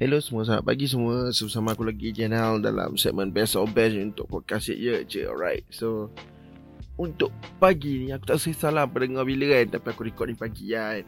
Hello 0.00 0.16
semua, 0.16 0.48
selamat 0.48 0.64
pagi 0.64 0.88
semua. 0.88 1.28
Bersama 1.28 1.76
aku 1.76 1.84
lagi 1.84 2.08
Janal 2.08 2.64
dalam 2.64 2.96
segmen 2.96 3.28
Best 3.28 3.52
of 3.52 3.68
Best 3.76 4.00
Untuk 4.00 4.32
podcast 4.32 4.72
je 4.72 5.04
je, 5.04 5.28
alright. 5.28 5.60
So 5.68 6.08
Untuk 6.96 7.28
pagi 7.60 8.00
ni, 8.00 8.06
aku 8.08 8.24
tak 8.24 8.40
rasa 8.40 8.48
salah 8.56 8.88
pendengar 8.88 9.28
bila 9.28 9.52
kan 9.52 9.76
Tapi 9.76 9.86
aku 9.92 10.08
record 10.08 10.32
ni 10.32 10.40
pagi 10.40 10.72
kan. 10.72 11.04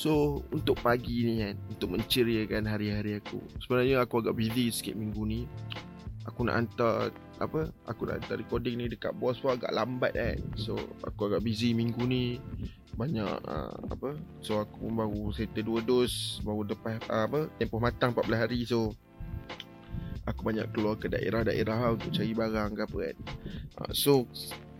So, 0.00 0.40
untuk 0.48 0.80
pagi 0.80 1.28
ni 1.28 1.44
kan 1.44 1.60
Untuk 1.76 1.92
menceriakan 1.92 2.72
hari-hari 2.72 3.20
aku. 3.20 3.36
Sebenarnya 3.60 4.00
aku 4.00 4.24
agak 4.24 4.32
busy 4.32 4.72
sikit 4.72 4.96
minggu 4.96 5.28
ni. 5.28 5.44
Aku 6.24 6.48
nak 6.48 6.56
hantar 6.56 7.12
Apa 7.36 7.68
Aku 7.84 8.08
nak 8.08 8.24
hantar 8.24 8.40
recording 8.40 8.80
ni 8.80 8.88
dekat 8.88 9.12
bos 9.12 9.44
pun 9.44 9.60
agak 9.60 9.76
lambat 9.76 10.16
kan. 10.16 10.40
So, 10.56 10.80
aku 11.04 11.28
agak 11.28 11.44
busy 11.44 11.76
minggu 11.76 12.00
ni 12.08 12.40
banyak 12.92 13.32
uh, 13.48 13.76
apa 13.88 14.20
so 14.44 14.60
aku 14.60 14.88
pun 14.88 14.92
baru 15.00 15.32
settle 15.32 15.64
dua 15.64 15.80
dos 15.80 16.44
baru 16.44 16.68
lepas 16.68 17.00
uh, 17.08 17.24
apa 17.24 17.48
tempoh 17.56 17.80
matang 17.80 18.12
14 18.12 18.36
hari 18.36 18.68
so 18.68 18.92
aku 20.26 20.40
banyak 20.46 20.66
keluar 20.70 20.94
ke 20.98 21.10
daerah-daerah 21.10 21.76
lah 21.78 21.90
untuk 21.98 22.14
cari 22.14 22.32
barang 22.34 22.70
ke 22.78 22.82
apa 22.86 22.96
kan. 22.96 23.16
Uh, 23.82 23.90
so 23.90 24.12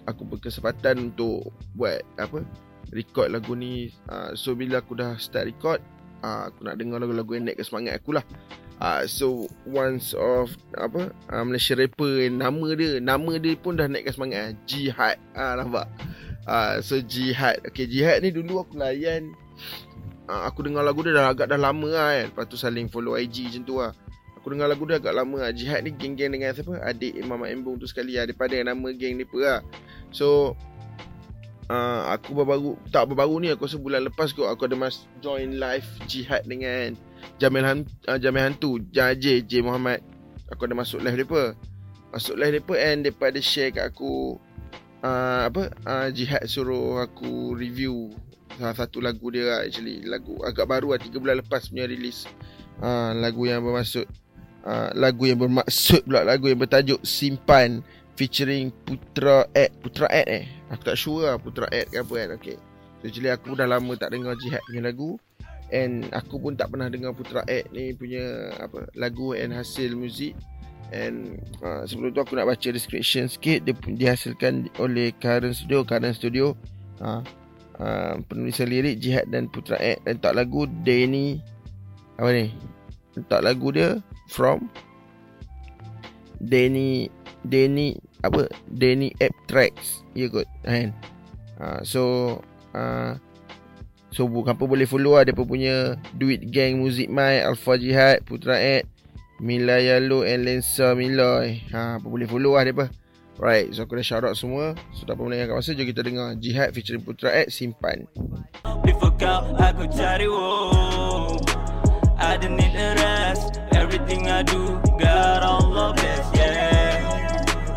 aku 0.06 0.22
berkesempatan 0.26 1.12
untuk 1.12 1.50
buat 1.74 2.02
apa 2.18 2.46
record 2.94 3.34
lagu 3.34 3.58
ni. 3.58 3.90
Uh, 4.06 4.34
so 4.38 4.54
bila 4.54 4.78
aku 4.78 4.94
dah 4.94 5.18
start 5.18 5.50
record 5.50 5.82
uh, 6.22 6.50
aku 6.50 6.62
nak 6.62 6.78
dengar 6.78 7.02
lagu-lagu 7.02 7.34
yang 7.34 7.50
naik 7.50 7.58
ke 7.58 7.64
semangat 7.66 7.98
aku 7.98 8.14
lah. 8.14 8.24
Uh, 8.82 9.06
so 9.06 9.46
once 9.66 10.10
of 10.14 10.50
apa 10.74 11.14
uh, 11.30 11.42
Malaysia 11.46 11.78
rapper 11.78 12.26
nama 12.30 12.74
dia 12.74 12.98
nama 12.98 13.38
dia 13.38 13.54
pun 13.54 13.78
dah 13.78 13.86
naik 13.90 14.10
ke 14.10 14.12
semangat. 14.14 14.54
Jihad 14.66 15.18
ah 15.34 15.54
uh, 15.58 15.62
nampak 15.62 15.86
Uh, 16.42 16.82
so 16.82 16.98
Jihad. 16.98 17.62
Okay 17.70 17.86
Jihad 17.86 18.22
ni 18.22 18.34
dulu 18.34 18.62
aku 18.66 18.74
layan. 18.78 19.34
Uh, 20.26 20.46
Aku 20.50 20.66
dengar 20.66 20.82
lagu 20.82 21.02
dia 21.06 21.14
dah 21.14 21.30
agak 21.30 21.50
dah 21.50 21.58
lama 21.58 21.88
lah 21.90 22.08
kan. 22.18 22.26
Lepas 22.34 22.44
tu 22.50 22.58
saling 22.58 22.90
follow 22.90 23.14
IG 23.14 23.50
macam 23.50 23.62
tu 23.62 23.74
lah. 23.78 23.92
Aku 24.38 24.50
dengar 24.50 24.66
lagu 24.66 24.82
dia 24.86 24.98
agak 24.98 25.14
lama 25.14 25.46
lah. 25.46 25.50
Jihad 25.54 25.86
ni 25.86 25.94
geng-geng 25.94 26.34
dengan 26.34 26.50
siapa? 26.50 26.82
Adik 26.82 27.14
Imam 27.14 27.42
Embong 27.46 27.78
tu 27.78 27.86
sekali 27.86 28.18
lah. 28.18 28.26
Daripada 28.26 28.58
nama 28.58 28.88
geng 28.90 29.18
ni 29.18 29.24
pun 29.26 29.46
lah. 29.46 29.62
So 30.10 30.58
uh, 31.70 32.00
Aku 32.12 32.34
baru-baru 32.36 32.76
Tak 32.92 33.08
baru-baru 33.08 33.34
ni 33.40 33.48
Aku 33.54 33.64
rasa 33.64 33.80
bulan 33.80 34.04
lepas 34.04 34.34
kot 34.36 34.50
Aku 34.50 34.68
ada 34.68 34.76
mas 34.76 35.08
join 35.24 35.56
live 35.56 35.86
Jihad 36.04 36.44
dengan 36.44 36.98
Jamil, 37.38 37.64
Han, 37.64 37.86
uh, 38.10 38.18
Jamil 38.18 38.42
Hantu 38.42 38.82
J, 38.90 39.14
J 39.16 39.62
Muhammad. 39.62 40.02
Aku 40.50 40.66
ada 40.66 40.74
masuk 40.74 41.00
live 41.00 41.22
dia 41.22 41.54
Masuk 42.10 42.34
live 42.34 42.60
dia 42.60 42.76
And 42.92 43.06
dia 43.06 43.14
ada 43.14 43.40
share 43.40 43.70
kat 43.70 43.94
aku 43.94 44.36
uh, 45.02 45.40
apa? 45.50 45.62
Uh, 45.84 46.08
jihad 46.14 46.42
suruh 46.46 47.02
aku 47.02 47.52
review 47.58 48.14
salah 48.56 48.76
satu 48.78 49.02
lagu 49.02 49.28
dia 49.28 49.60
actually. 49.60 50.06
Lagu 50.06 50.38
agak 50.46 50.64
baru 50.70 50.96
lah 50.96 51.00
3 51.02 51.12
bulan 51.18 51.36
lepas 51.42 51.68
punya 51.68 51.84
release. 51.90 52.24
Uh, 52.80 53.12
lagu 53.18 53.46
yang 53.46 53.62
bermaksud 53.62 54.08
uh, 54.64 54.90
lagu 54.96 55.28
yang 55.28 55.38
bermaksud 55.38 56.02
pula 56.08 56.26
lagu 56.26 56.50
yang 56.50 56.58
bertajuk 56.58 56.98
simpan 57.04 57.82
featuring 58.16 58.70
Putra 58.86 59.46
Ed. 59.52 59.74
Putra 59.82 60.08
Ed 60.08 60.28
eh? 60.30 60.44
Aku 60.72 60.82
tak 60.82 60.96
sure 60.96 61.28
lah 61.28 61.36
Putra 61.38 61.68
Ed 61.68 61.90
ke 61.92 62.00
apa 62.00 62.14
kan 62.16 62.28
okay. 62.38 62.56
so, 63.02 63.04
actually 63.10 63.30
aku 63.30 63.54
dah 63.58 63.68
lama 63.68 63.92
tak 63.98 64.14
dengar 64.14 64.38
jihad 64.38 64.62
punya 64.64 64.82
lagu. 64.82 65.18
And 65.72 66.04
aku 66.12 66.36
pun 66.36 66.52
tak 66.52 66.68
pernah 66.68 66.92
dengar 66.92 67.16
Putra 67.16 67.48
Ed 67.48 67.72
ni 67.72 67.96
punya 67.96 68.52
apa 68.60 68.92
lagu 68.92 69.32
and 69.32 69.56
hasil 69.56 69.96
muzik 69.96 70.36
And 70.90 71.40
uh, 71.62 71.86
sebelum 71.86 72.12
tu 72.12 72.20
aku 72.20 72.36
nak 72.36 72.50
baca 72.50 72.68
description 72.68 73.30
sikit. 73.30 73.64
Dia 73.64 73.72
dihasilkan 73.72 74.68
oleh 74.82 75.14
Karen 75.16 75.54
Studio 75.54 75.86
Karen 75.86 76.12
Studio. 76.12 76.58
Uh, 76.98 77.22
uh, 77.80 78.18
Penulisan 78.28 78.68
lirik 78.68 79.00
Jihad 79.00 79.26
dan 79.32 79.50
Putra 79.50 79.74
Ek 79.80 79.98
Dan 80.06 80.22
tak 80.22 80.38
lagu 80.38 80.70
Danny 80.86 81.42
Apa 82.14 82.30
ni? 82.30 82.46
Tak 83.26 83.42
lagu 83.42 83.74
dia 83.74 83.98
From 84.30 84.70
Danny 86.38 87.10
Danny 87.42 87.98
Apa? 88.22 88.46
Danny 88.68 89.10
App 89.18 89.34
Tracks. 89.48 90.04
Ya 90.14 90.28
kot 90.28 90.46
kan? 90.62 90.92
Uh, 91.58 91.80
So 91.82 92.02
uh, 92.76 93.16
So 94.12 94.28
apa 94.28 94.68
boleh 94.68 94.84
follow 94.84 95.16
lah. 95.16 95.24
Dia 95.24 95.32
punya 95.32 95.96
Duit 96.20 96.44
Gang 96.52 96.76
Music 96.76 97.08
My 97.08 97.40
Alpha 97.48 97.80
Jihad 97.80 98.20
Putra 98.28 98.60
Ek 98.60 98.91
Mila 99.42 99.82
Yalo 99.82 100.22
and 100.22 100.46
Lensa 100.46 100.94
Mila 100.94 101.42
eh. 101.42 101.66
Ha, 101.74 101.98
apa 101.98 102.06
boleh 102.06 102.30
follow 102.30 102.54
lah 102.54 102.62
dia 102.62 102.86
Right, 103.42 103.74
so 103.74 103.82
aku 103.82 103.98
dah 103.98 104.06
shout 104.06 104.22
out 104.22 104.38
semua. 104.38 104.78
So 104.94 105.02
tak 105.02 105.18
apa 105.18 105.26
melengahkan 105.26 105.58
masa 105.58 105.74
Jom 105.74 105.82
kita 105.88 106.06
dengar 106.06 106.38
Jihad 106.38 106.70
featuring 106.70 107.02
Putra 107.02 107.34
X 107.42 107.58
Simpan. 107.58 108.06
Before 108.86 109.10
kau 109.18 109.50
aku 109.58 109.90
cari 109.90 110.30
wo 110.30 111.42
I 112.22 112.38
don't 112.38 112.54
need 112.54 112.70
a 112.78 112.94
rest. 113.02 113.58
Everything 113.74 114.30
I 114.30 114.46
do 114.46 114.78
God 114.94 115.42
Allah 115.42 115.90
bless 115.90 116.22
yeah. 116.38 117.02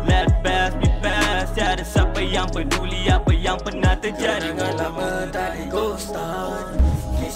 Let 0.06 0.38
past 0.46 0.78
be 0.78 0.86
past 1.02 1.58
Tiada 1.58 1.82
siapa 1.82 2.22
yang 2.22 2.46
peduli 2.54 3.10
Apa 3.10 3.34
yang 3.34 3.58
pernah 3.58 3.98
terjadi? 3.98 4.54
Jangan 4.54 4.72
lama 4.78 5.26
tak 5.34 5.58
di 5.58 5.66
ghost 5.66 6.14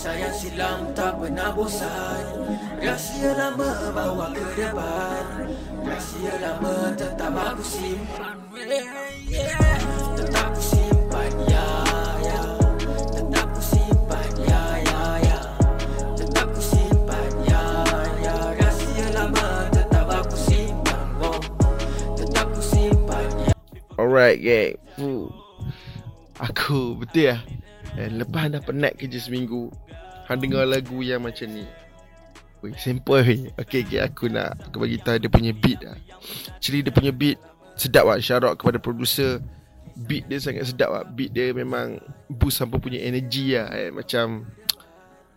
Kisah 0.00 0.16
yang 0.16 0.32
silam 0.32 0.80
tak 0.96 1.20
pernah 1.20 1.52
bosan. 1.52 2.24
Rahsia 2.80 3.36
lama 3.36 3.92
bawa 3.92 4.32
ke 4.32 4.40
depan. 4.56 5.52
Rahsia 5.84 6.40
lama 6.40 6.96
tetap 6.96 7.36
aku 7.36 7.60
simpan. 7.60 8.40
Tetap 10.16 10.56
aku 10.56 10.62
simpan 10.64 11.28
ya 11.52 11.68
ya. 12.24 12.40
Alright 24.00 24.40
gang. 24.40 24.80
Aku 26.40 26.96
betul 26.96 27.36
ya. 27.36 27.44
And 28.00 28.16
lepas 28.16 28.48
dah 28.48 28.64
penat 28.64 28.96
kerja 28.96 29.20
seminggu 29.20 29.68
Han 30.30 30.38
dengar 30.38 30.62
lagu 30.62 31.02
yang 31.02 31.26
macam 31.26 31.50
ni? 31.50 31.66
Weh, 32.62 32.70
simple 32.78 33.50
Okay, 33.58 33.82
okay, 33.82 33.98
aku 33.98 34.30
nak 34.30 34.54
Aku 34.70 34.78
bagi 34.78 35.02
tahu 35.02 35.18
dia 35.18 35.26
punya 35.26 35.50
beat 35.50 35.82
lah. 35.82 35.98
Actually 36.54 36.86
dia 36.86 36.94
punya 36.94 37.10
beat 37.10 37.34
Sedap 37.74 38.06
lah. 38.06 38.22
Shout 38.22 38.46
out 38.46 38.54
kepada 38.54 38.78
producer. 38.78 39.42
Beat 40.06 40.30
dia 40.30 40.38
sangat 40.38 40.70
sedap 40.70 40.94
lah. 40.94 41.02
Beat 41.02 41.34
dia 41.34 41.50
memang 41.50 41.98
Boost 42.30 42.62
sampai 42.62 42.78
punya 42.78 43.02
energy 43.02 43.58
lah. 43.58 43.74
Eh. 43.74 43.90
Macam 43.90 44.46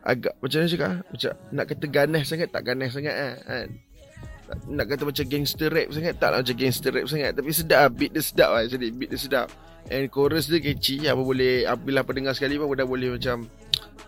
Agak 0.06 0.38
Macam 0.38 0.58
mana 0.62 0.70
cakap? 0.70 0.92
Macam 1.10 1.32
Nak 1.50 1.66
kata 1.74 1.86
ganas 1.90 2.24
sangat? 2.30 2.50
Tak 2.54 2.62
ganas 2.62 2.90
sangat 2.94 3.16
lah 3.18 3.36
kan? 3.50 3.70
Nak 4.70 4.86
kata 4.86 5.02
macam 5.10 5.26
gangster 5.26 5.70
rap 5.74 5.90
sangat? 5.90 6.14
Tak 6.22 6.30
lah 6.30 6.38
macam 6.46 6.56
gangster 6.60 6.92
rap 6.94 7.06
sangat. 7.10 7.32
Tapi 7.34 7.50
sedap 7.50 7.80
lah. 7.82 7.90
Beat 7.90 8.12
dia 8.14 8.22
sedap 8.22 8.50
lah 8.54 8.62
Jadi 8.70 8.88
beat 8.94 9.10
dia 9.10 9.18
sedap. 9.18 9.48
And 9.90 10.06
chorus 10.14 10.52
dia 10.52 10.62
catchy. 10.62 11.08
Apa 11.10 11.24
boleh 11.24 11.66
Apabila 11.66 12.06
apa 12.06 12.12
dengar 12.14 12.38
sekali 12.38 12.62
pun 12.62 12.78
Dah 12.78 12.86
boleh 12.86 13.18
macam 13.18 13.50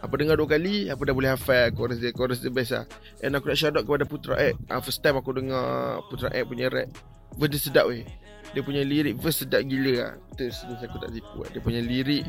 Apa 0.02 0.14
dengar 0.20 0.36
dua 0.36 0.50
kali 0.50 0.92
Apa 0.92 1.02
dah 1.08 1.14
boleh 1.16 1.32
hafal. 1.32 1.72
Chorus 1.72 1.98
dia 2.02 2.12
Chorus 2.12 2.40
dia 2.44 2.52
best 2.52 2.76
lah. 2.76 2.86
And 3.24 3.36
aku 3.38 3.52
nak 3.52 3.58
shout 3.58 3.76
out 3.76 3.84
kepada 3.88 4.06
Putra 4.08 4.36
Ek 4.40 4.56
uh, 4.68 4.82
First 4.84 5.00
time 5.04 5.20
aku 5.20 5.32
dengar 5.36 6.02
Putra 6.12 6.32
Ek 6.34 6.48
punya 6.48 6.68
rap. 6.68 6.90
Verse 7.36 7.52
dia 7.52 7.62
sedap 7.62 7.86
weh. 7.88 8.04
Dia 8.56 8.62
punya 8.64 8.82
lirik 8.84 9.20
Verse 9.20 9.44
sedap 9.44 9.62
gila 9.64 9.94
lah. 10.00 10.14
Terus 10.36 10.64
aku 10.66 10.98
tak 11.00 11.12
tipu 11.12 11.38
lah. 11.44 11.50
Dia 11.52 11.62
punya 11.62 11.82
lirik 11.84 12.24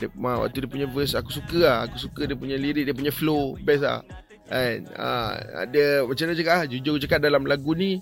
dia, 0.00 0.08
Waktu 0.16 0.64
dia 0.64 0.70
punya 0.70 0.86
verse 0.88 1.14
Aku 1.14 1.30
suka 1.30 1.60
lah. 1.60 1.78
Aku 1.86 1.96
suka 2.00 2.24
dia 2.24 2.36
punya 2.38 2.56
lirik 2.56 2.88
Dia 2.88 2.94
punya 2.96 3.12
flow. 3.12 3.58
Best 3.62 3.84
lah. 3.84 4.02
Kan 4.48 4.88
uh, 4.96 5.32
Ada 5.68 6.08
Macam 6.08 6.24
mana 6.24 6.34
cakap 6.38 6.54
lah 6.56 6.66
Jujur 6.66 6.96
cakap 7.02 7.20
dalam 7.20 7.44
lagu 7.44 7.76
ni 7.76 8.00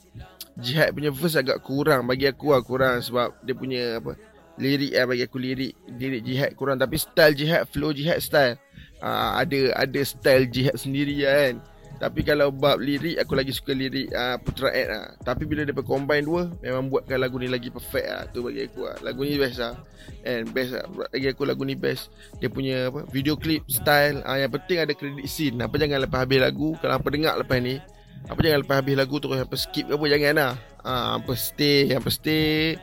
Jihad 0.56 0.97
punya 0.97 1.12
verse 1.12 1.37
agak 1.37 1.61
kurang 1.61 2.09
Bagi 2.09 2.31
aku 2.31 2.55
lah 2.56 2.62
kurang. 2.65 3.05
Sebab 3.05 3.45
dia 3.45 3.53
punya 3.53 4.01
apa 4.01 4.17
lirik 4.56 4.93
eh 4.97 5.05
bagi 5.05 5.25
aku 5.25 5.37
lirik 5.37 5.73
lirik 6.01 6.23
jihad 6.25 6.51
kurang. 6.56 6.81
Tapi 6.81 6.97
style 6.97 7.37
jihad 7.37 7.69
flow 7.69 7.93
jihad 7.93 8.19
style 8.25 8.56
uh, 9.03 9.41
ada 9.41 9.75
ada 9.77 10.01
style 10.05 10.49
jihad 10.49 10.77
sendiri 10.79 11.25
kan. 11.25 11.61
Tapi 11.97 12.21
kalau 12.29 12.53
bab 12.53 12.77
lirik 12.77 13.17
aku 13.17 13.33
lagi 13.33 13.56
suka 13.56 13.73
lirik 13.73 14.12
uh, 14.12 14.37
Putra 14.37 14.69
Ed 14.69 14.88
lah 14.93 15.17
tapi 15.25 15.49
bila 15.49 15.65
dia 15.65 15.73
combine 15.73 16.29
dua 16.29 16.53
memang 16.61 16.93
buatkan 16.93 17.17
lagu 17.17 17.41
ni 17.41 17.49
lagi 17.49 17.73
perfect 17.73 18.05
lah 18.05 18.29
tu 18.37 18.44
bagi 18.44 18.69
aku 18.69 18.85
lah 18.85 19.00
lagu 19.00 19.25
ni 19.25 19.41
best 19.41 19.65
lah 19.65 19.81
and 20.20 20.53
best 20.53 20.76
lah 20.76 20.85
bagi 20.93 21.32
aku 21.32 21.49
lagu 21.49 21.65
ni 21.65 21.73
best. 21.73 22.12
Dia 22.37 22.53
punya 22.53 22.93
apa 22.93 23.09
video 23.09 23.41
clip 23.41 23.65
style 23.73 24.20
uh, 24.29 24.37
yang 24.37 24.53
penting 24.53 24.85
ada 24.85 24.93
credit 24.93 25.25
scene. 25.25 25.56
Apa 25.56 25.81
jangan 25.81 26.05
lepas 26.05 26.29
habis 26.29 26.41
lagu. 26.44 26.76
Kalau 26.85 26.94
apa 27.00 27.09
dengar 27.09 27.35
lepas 27.41 27.59
ni 27.65 27.81
apa 28.29 28.38
jangan 28.44 28.61
lepas 28.61 28.76
habis 28.85 28.94
lagu 28.99 29.17
terus 29.17 29.41
apa 29.41 29.56
skip 29.56 29.85
ke 29.88 29.94
apa 29.97 30.05
jangan 30.05 30.35
lah. 30.37 30.55
Uh, 30.85 31.09
apa 31.17 31.32
stay 31.32 31.97
apa 31.97 32.09
stay. 32.12 32.76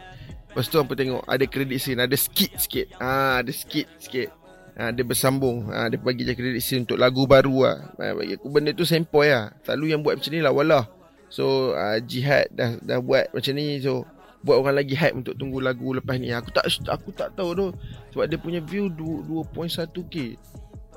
Lepas 0.54 0.70
tu 0.70 0.78
apa 0.78 0.94
tengok 0.94 1.26
Ada 1.26 1.50
kredit 1.50 1.82
scene 1.82 1.98
Ada 1.98 2.14
skit 2.14 2.54
sikit. 2.62 2.94
Ha, 3.02 3.42
Ada 3.42 3.50
skit 3.50 3.90
sikit 3.98 4.43
ha, 4.78 4.92
Dia 4.94 5.04
bersambung. 5.06 5.70
Ha, 5.70 5.90
Dia 5.90 6.00
bagi 6.00 6.28
je 6.28 6.34
kredit 6.34 6.64
scene 6.64 6.84
Untuk 6.86 7.00
lagu 7.00 7.25
baru 7.25 7.68
lah 7.68 7.78
ha, 7.98 8.14
Bagi 8.14 8.38
aku 8.38 8.48
benda 8.50 8.72
tu 8.74 8.86
sempoi 8.86 9.30
lah 9.30 9.54
Selalu 9.66 9.86
yang 9.94 10.02
buat 10.02 10.20
macam 10.20 10.31
ni 10.31 10.40
lah 10.42 10.54
Walah 10.54 10.86
So 11.34 11.74
uh, 11.74 11.98
Jihad 12.04 12.54
dah, 12.54 12.78
dah 12.81 13.00
buat 13.02 13.34
macam 13.34 13.54
ni 13.58 13.81
So 13.81 14.06
Buat 14.44 14.60
orang 14.60 14.75
lagi 14.84 14.94
hype 14.94 15.16
Untuk 15.16 15.36
tunggu 15.40 15.64
lagu 15.64 15.96
lepas 15.96 16.20
ni. 16.20 16.30
Aku 16.36 16.52
tak 16.52 16.68
aku 16.90 17.16
tak 17.16 17.31
tahu 17.34 17.56
tu. 17.56 17.68
Sebab 18.12 18.25
dia 18.28 18.38
punya 18.38 18.60
view 18.60 18.92
2.1k 18.92 20.16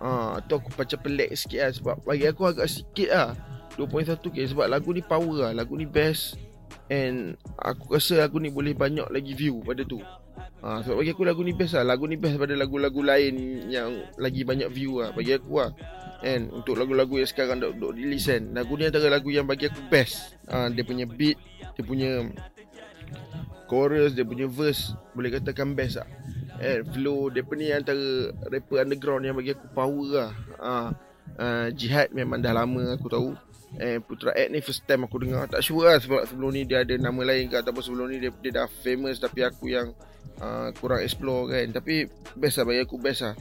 ha, 0.03 0.41
Tu 0.45 0.53
aku 0.53 0.69
macam 0.75 0.99
pelik 1.01 1.31
sikit 1.37 1.61
lah 1.63 1.73
Sebab 1.73 1.97
bagi 2.03 2.27
aku 2.27 2.43
agak 2.49 2.67
sikit 2.67 3.11
lah 3.13 3.31
2.1k 3.77 4.57
sebab 4.57 4.67
lagu 4.73 4.89
ni 4.91 5.05
power 5.05 5.49
lah 5.49 5.53
lagu 5.53 5.77
ni 5.77 5.85
best. 5.85 6.41
And 6.89 7.37
aku 7.61 8.01
rasa 8.01 8.25
lagu 8.25 8.41
ni 8.41 8.49
boleh 8.49 8.73
banyak 8.73 9.07
lagi 9.13 9.37
view 9.37 9.61
pada 9.61 9.85
tu 9.85 10.01
ha, 10.67 10.83
sebab 10.83 10.99
bagi 10.99 11.15
aku 11.15 11.23
lagu 11.23 11.47
ni 11.47 11.55
best 11.55 11.79
lah. 11.79 11.87
Lagu 11.87 12.11
ni 12.11 12.19
best 12.19 12.35
daripada 12.35 12.59
lagu-lagu 12.59 13.01
lain 13.07 13.35
yang 13.71 14.03
lagi 14.19 14.43
banyak 14.43 14.67
view 14.75 14.99
lah 14.99 15.15
bagi 15.15 15.39
aku 15.39 15.63
lah. 15.63 15.71
And 16.27 16.51
untuk 16.51 16.75
lagu-lagu 16.75 17.23
yang 17.23 17.31
sekarang 17.31 17.63
dok 17.63 17.79
dok 17.79 17.93
release 17.95 18.27
kan 18.27 18.51
lagu 18.51 18.75
ni 18.75 18.91
antara 18.91 19.07
lagu 19.07 19.31
yang 19.31 19.47
bagi 19.47 19.71
aku 19.71 19.79
best. 19.87 20.35
Ha, 20.51 20.67
dia 20.75 20.83
punya 20.83 21.07
beat 21.07 21.39
dia 21.79 21.85
punya 21.87 22.11
chorus 23.71 24.15
dia 24.19 24.27
punya 24.27 24.51
verse 24.51 24.99
boleh 25.15 25.31
katakan 25.39 25.79
best 25.79 26.03
lah. 26.03 26.09
And 26.59 26.83
flow 26.91 27.31
dia 27.31 27.47
ni 27.55 27.71
antara 27.71 28.35
rapper 28.51 28.83
underground 28.83 29.23
yang 29.23 29.39
bagi 29.39 29.55
aku 29.55 29.71
power 29.71 30.09
lah. 30.11 30.33
Ha, 30.59 30.73
uh, 31.39 31.67
Jihad 31.71 32.11
memang 32.11 32.43
dah 32.43 32.51
lama 32.57 32.97
aku 32.97 33.07
tahu 33.07 33.29
Eh 33.77 34.01
Putra 34.01 34.33
Ed 34.33 34.53
ni 34.53 34.65
first 34.65 34.85
time 34.89 35.05
aku 35.05 35.21
dengar. 35.21 35.47
Tak 35.49 35.61
sure 35.61 35.89
lah 35.89 36.01
sebab 36.01 36.25
sebelum 36.25 36.51
ni 36.53 36.65
dia 36.65 36.83
ada 36.83 36.97
nama 36.97 37.21
lain 37.23 37.53
ke 37.53 37.61
Ataupun 37.61 37.83
sebelum 37.85 38.07
ni 38.09 38.17
dia, 38.21 38.33
dia 38.41 38.65
dah 38.65 38.69
famous 38.69 39.21
Tapi 39.21 39.45
aku 39.45 39.69
yang 39.69 39.93
uh, 40.41 40.73
kurang 40.81 41.05
explore 41.05 41.53
kan. 41.53 41.67
Tapi 41.71 42.09
best 42.37 42.61
lah 42.61 42.65
bagi 42.69 42.81
aku 42.83 42.97
best 42.97 43.21
lah. 43.25 43.35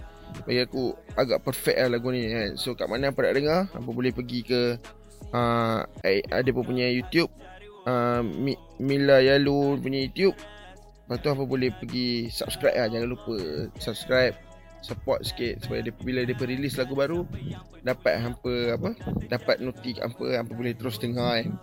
Bagi 0.43 0.61
aku 0.67 0.91
agak 1.15 1.39
perfect 1.43 1.77
lah 1.79 1.89
lagu 1.95 2.11
ni 2.11 2.27
kan. 2.27 2.59
So 2.59 2.75
kat 2.75 2.91
mana 2.91 3.15
apa 3.15 3.19
nak 3.23 3.33
dengar 3.35 3.61
Apa 3.71 3.89
boleh 3.89 4.11
pergi 4.11 4.39
ke 4.43 4.61
uh, 5.31 5.79
Ada 6.05 6.49
pun 6.51 6.63
punya 6.67 6.91
YouTube 6.91 7.31
uh, 7.87 8.21
Mila 8.81 9.17
Yalu 9.23 9.79
punya 9.79 10.03
YouTube. 10.03 10.35
Lepas 11.05 11.21
tu 11.21 11.29
apa 11.29 11.43
boleh 11.45 11.69
pergi 11.69 12.27
subscribe 12.33 12.75
lah. 12.75 12.87
Jangan 12.89 13.07
lupa 13.07 13.35
subscribe 13.77 14.44
support 14.85 15.25
sikit 15.25 15.65
supaya 15.65 15.81
dia 15.81 15.93
bila 15.97 16.21
dia 16.21 16.37
release 16.37 16.77
lagu 16.77 16.93
baru 16.93 17.25
dapat 17.81 18.21
hampa 18.21 18.53
apa 18.77 18.89
dapat 19.25 19.57
notik 19.65 19.97
hampa 19.97 20.37
hampa 20.37 20.53
boleh 20.53 20.77
terus 20.77 21.01
dengar 21.01 21.41
kan 21.41 21.57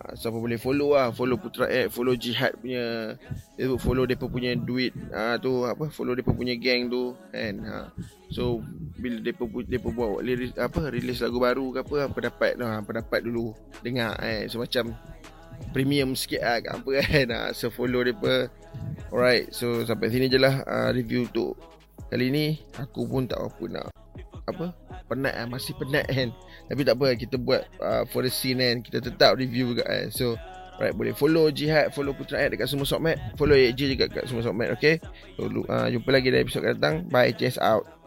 ha, 0.00 0.14
so 0.14 0.30
apa 0.30 0.38
boleh 0.38 0.58
follow 0.58 0.94
lah 0.94 1.10
follow 1.10 1.36
Putra 1.36 1.66
App 1.66 1.90
follow 1.90 2.14
Jihad 2.14 2.56
punya 2.62 3.14
follow 3.82 4.04
dia 4.06 4.16
punya 4.16 4.54
duit 4.54 4.94
ha, 5.10 5.36
tu 5.36 5.66
apa 5.66 5.90
follow 5.90 6.14
dia 6.14 6.22
punya 6.22 6.54
gang 6.54 6.86
tu 6.86 7.18
kan 7.34 7.54
ha. 7.66 7.78
so 8.30 8.62
bila 9.00 9.16
dia 9.18 9.32
dia 9.66 9.78
buat 9.80 10.20
release, 10.20 10.54
apa 10.60 10.92
release 10.92 11.20
lagu 11.24 11.38
baru 11.40 11.74
ke 11.74 11.78
apa 11.82 11.94
hampa 12.08 12.18
dapat 12.22 12.52
lah 12.56 12.80
hampa 12.80 12.90
dapat 12.96 13.20
dulu 13.26 13.52
dengar 13.82 14.14
eh 14.22 14.46
so 14.46 14.62
macam 14.62 14.94
premium 15.76 16.16
sikit 16.16 16.40
lah 16.40 16.56
kat 16.62 16.70
hampa 16.72 16.90
kan 17.02 17.26
ha. 17.34 17.40
so 17.52 17.68
follow 17.68 18.00
dia 18.06 18.14
alright 19.10 19.50
so 19.50 19.82
sampai 19.82 20.08
sini 20.08 20.30
je 20.30 20.38
lah 20.38 20.62
uh, 20.64 20.90
review 20.94 21.26
tu 21.34 21.52
Kali 22.10 22.26
ni 22.34 22.58
aku 22.74 23.06
pun 23.06 23.30
tak 23.30 23.38
apa 23.38 23.62
nak. 23.70 23.86
Apa? 24.50 24.74
Penat 25.06 25.34
kan 25.38 25.46
masih 25.46 25.72
penat 25.78 26.06
kan? 26.10 26.34
Tapi 26.66 26.80
tak 26.82 26.94
apa 26.98 27.14
kita 27.14 27.38
buat 27.38 27.62
uh, 27.78 28.02
for 28.10 28.26
the 28.26 28.30
scene 28.30 28.58
kan? 28.58 28.82
Kita 28.82 28.98
tetap 28.98 29.38
review 29.38 29.72
juga 29.74 29.86
kan? 29.86 30.10
So 30.10 30.34
right 30.82 30.96
boleh 30.96 31.12
follow 31.12 31.52
jihad 31.52 31.92
follow 31.92 32.16
putra 32.16 32.42
ad 32.42 32.56
dekat 32.56 32.66
semua 32.66 32.88
sokmat. 32.88 33.14
Follow 33.38 33.54
AJ 33.54 33.94
juga 33.94 34.10
dekat 34.10 34.26
semua 34.26 34.42
sokmat 34.42 34.74
okay? 34.74 34.98
So 35.38 35.46
uh, 35.46 35.86
jumpa 35.86 36.08
lagi 36.10 36.34
dalam 36.34 36.42
episod 36.42 36.66
akan 36.66 36.72
datang. 36.74 36.94
Bye 37.06 37.30
cheers 37.30 37.62
out 37.62 37.99